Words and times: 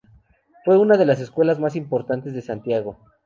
Fue 0.65 0.79
una 0.79 0.97
de 0.97 1.05
las 1.05 1.19
escuelas 1.19 1.59
más 1.59 1.75
importantes 1.75 2.33
de 2.33 2.41
Santiago. 2.41 2.97